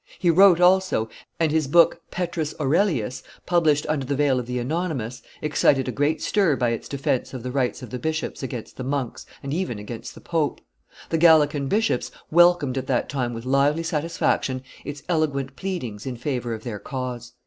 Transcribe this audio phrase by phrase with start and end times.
[0.17, 5.21] He wrote also, and his book "Petrus Aurelius," published under the veil of the anonymous,
[5.43, 8.83] excited a great stir by its defence of the rights of the bishops against the
[8.83, 10.59] monks, and even against the pope.
[11.09, 16.55] The Gallican bishops welcomed at that time with lively satisfaction, its eloquent pleadings in favor
[16.55, 17.33] of their cause.